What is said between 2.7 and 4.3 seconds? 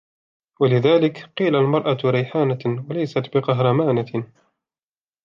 وَلَيْسَتْ بِقَهْرَمَانَةٍ